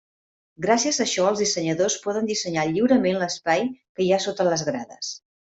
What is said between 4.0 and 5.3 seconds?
hi ha sota les grades.